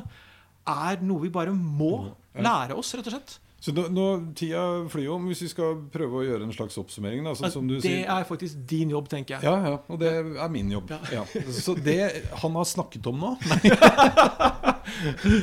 [0.65, 3.39] er noe vi bare må lære oss, rett og slett.
[3.65, 4.03] Så nå, nå,
[4.37, 4.61] Tida
[4.93, 7.25] flyr jo om, hvis vi skal prøve å gjøre en slags oppsummering.
[7.25, 8.03] Da, som du det sier.
[8.13, 9.47] er faktisk din jobb, tenker jeg.
[9.47, 10.93] Ja, ja, og det er min jobb.
[11.09, 11.23] Ja.
[11.49, 11.97] Så det
[12.43, 13.33] han har snakket om nå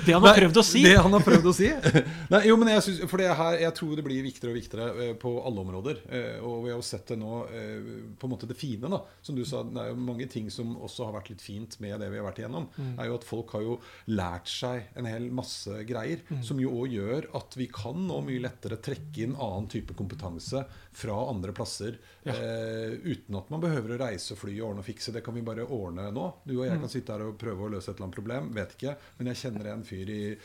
[0.07, 0.83] Det han har prøvd å si.
[0.85, 1.68] Det han har prøvd å si.
[2.33, 5.07] Nei, jo, men jeg, synes, for det her, jeg tror det blir viktigere og viktigere
[5.07, 6.02] eh, på alle områder.
[6.09, 9.02] Eh, og vi har jo sett det nå, eh, på en måte det fine, da.
[9.24, 11.98] Som du sa, det er jo mange ting som også har vært litt fint med
[12.02, 12.68] det vi har vært igjennom.
[12.76, 12.92] Mm.
[12.96, 13.78] er jo at folk har jo
[14.12, 16.22] lært seg en hel masse greier.
[16.31, 16.42] Mm.
[16.46, 20.64] Som jo òg gjør at vi kan nå mye lettere trekke inn annen type kompetanse
[20.92, 21.96] fra andre plasser.
[22.24, 22.33] Ja.
[22.33, 25.12] Eh, uten at man behøver å reise, fly og ordne og fikse.
[25.12, 26.26] Det kan vi bare ordne nå.
[26.46, 26.81] Du og jeg Mm.
[26.81, 28.52] kan sitte her og prøve å løse et eller annet problem.
[28.55, 28.96] Vet ikke.
[29.18, 30.37] Men jeg kjenner en fyr i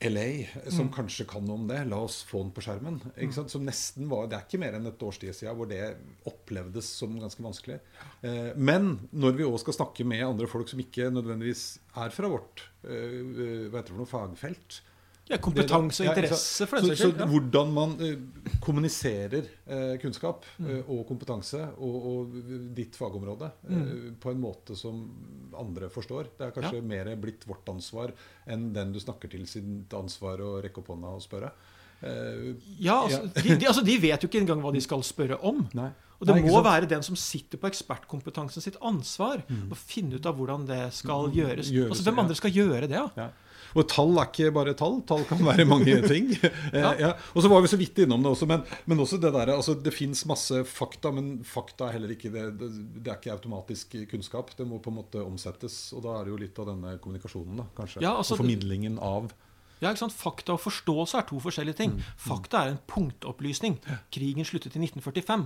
[0.00, 0.94] LA som Mm.
[0.94, 1.86] kanskje kan noe om det.
[1.88, 3.00] La oss få den på skjermen.
[3.32, 3.50] Sant?
[3.50, 6.84] Som nesten var, Det er ikke mer enn et års tid siden hvor det opplevdes
[6.84, 7.80] som ganske vanskelig.
[8.22, 12.28] Eh, men når vi òg skal snakke med andre folk som ikke nødvendigvis er fra
[12.28, 14.80] vårt eh, eh, hva heter det for noe, fagfelt
[15.28, 17.22] Ja, kompetanse og interesse, for den saks så skyld.
[17.32, 20.68] Hvordan man uh, kommuniserer uh, kunnskap Mm.
[20.70, 22.36] eh, og kompetanse og, og
[22.74, 24.16] ditt fagområde mm.
[24.22, 25.02] på en måte som
[25.58, 26.30] andre forstår.
[26.38, 28.12] Det er kanskje mer blitt vårt ansvar
[28.46, 31.52] enn den du snakker til sitt ansvar å rekke opp hånda og spørre.
[32.78, 35.64] Ja, altså, de, de, altså, de vet jo ikke engang hva de skal spørre om.
[35.74, 35.90] nei.
[36.18, 40.26] Og det Nei, må være den som sitter på ekspertkompetansen sitt ansvar å finne ut
[40.26, 41.68] av hvordan det skal gjøres.
[41.70, 41.76] Mm.
[41.76, 42.24] Gjøres, Altså, Hvem ja.
[42.24, 42.98] andre skal gjøre det?
[42.98, 43.06] Ja.
[43.14, 43.28] Ja.
[43.74, 45.00] Og tall er ikke bare tall.
[45.08, 46.30] Tall kan være mange ting.
[46.36, 46.92] Eh, Ja.
[46.98, 47.10] ja.
[47.34, 49.74] Og så var vi så vidt innom det også, men, men også det der, altså,
[49.82, 52.70] det fins masse fakta, men fakta er heller ikke det, det,
[53.02, 54.54] det er ikke automatisk kunnskap.
[54.58, 55.80] Det må på en måte omsettes.
[55.96, 58.02] Og da er det jo litt av denne kommunikasjonen, da, kanskje.
[58.04, 59.30] Ja, altså, og formidlingen av
[59.78, 60.14] Ja, ikke sant?
[60.18, 61.92] Fakta og forståelse er to forskjellige ting.
[61.94, 62.06] Mm.
[62.18, 63.76] Fakta er en punktopplysning.
[64.14, 65.44] Krigen sluttet i 1945.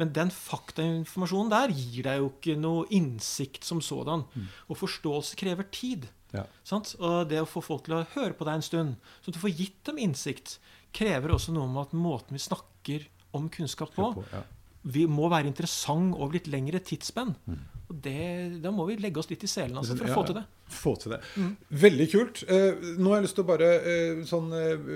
[0.00, 4.24] Men den faktainformasjonen der gir deg jo ikke noe innsikt som sådan.
[4.32, 4.46] Mm.
[4.72, 6.08] Og forståelse krever tid.
[6.32, 6.46] ja.
[6.64, 6.94] Sant?
[6.98, 9.52] Og det å få folk til å høre på deg en stund, så du får
[9.58, 10.56] gitt dem innsikt,
[10.96, 14.42] krever også noe med at måten vi snakker om kunnskap på, på, ja.
[14.82, 17.34] vi må være interessant over litt lengre tidsspenn.
[17.48, 17.62] Mm.
[17.92, 18.24] Og det,
[18.64, 20.44] da må vi legge oss litt i selen altså, for Ja, å få til det.
[20.72, 21.18] Få til det.
[21.36, 21.50] Mm.
[21.82, 22.44] Veldig kult.
[22.48, 24.86] Eh, nå har jeg lyst til å bare eh, sånn eh,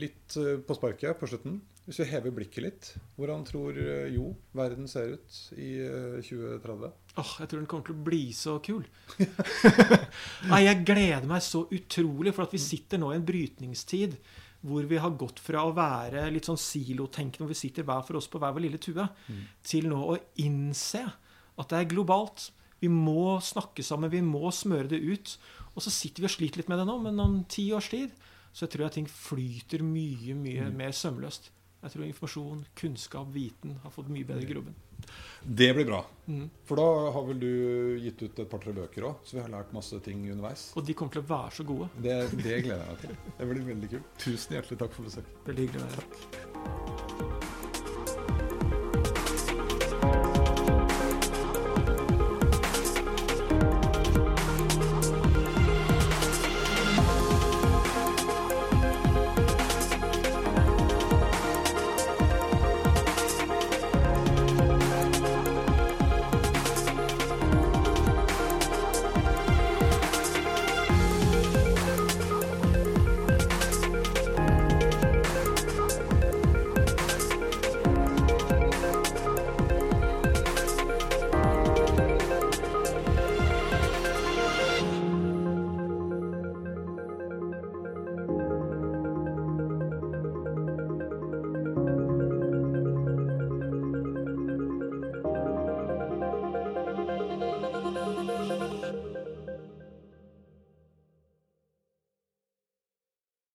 [0.00, 1.58] litt eh, på sparket på slutten.
[1.88, 6.90] Hvis vi hever blikket litt, hvordan tror eh, Jo verden ser ut i eh, 2030?
[7.16, 8.84] Åh, jeg tror den kommer til å bli så kul.
[10.50, 14.18] Nei, jeg gleder meg så utrolig, for at vi sitter nå i en brytningstid
[14.68, 18.18] hvor vi har gått fra å være litt sånn silotenkende, hvor vi sitter hver for
[18.18, 19.04] oss på hver vår lille tue,
[19.64, 22.50] til nå å innse at det er globalt.
[22.82, 25.36] Vi må snakke sammen, vi må smøre det ut.
[25.72, 28.12] Og så sitter vi og sliter litt med det nå, men om ti års tid
[28.52, 31.52] så tror jeg ting flyter mye, mye mer sømløst.
[31.88, 34.74] Jeg tror informasjon, kunnskap, viten har fått mye bedre grobunn.
[35.40, 36.02] Det blir bra.
[36.26, 36.50] Mm.
[36.68, 37.52] For da har vel du
[38.02, 40.66] gitt ut et par-tre bøker òg, så vi har lært masse ting underveis.
[40.76, 41.88] Og de kommer til å være så gode.
[41.96, 43.16] Det, det gleder jeg meg til.
[43.38, 44.12] Det blir veldig kult.
[44.26, 45.40] Tusen hjertelig takk for besøket.
[45.48, 46.47] Veldig hyggelig å være her.